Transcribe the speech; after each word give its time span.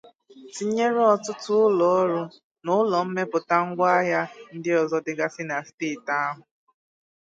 tinyere 0.53 1.01
ọtụtụ 1.13 1.53
ụlọọrụ 1.67 2.19
na 2.63 2.71
ụlọ 2.81 2.97
mmepụta 3.05 3.55
ngwaahịa 3.67 4.21
ndị 4.55 4.71
ọzọ 4.81 4.97
dịgasị 5.05 5.43
na 5.49 5.55
steeti 5.67 6.11
ahụ. 6.23 6.41